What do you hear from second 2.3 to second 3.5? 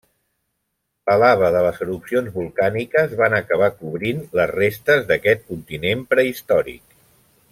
volcàniques van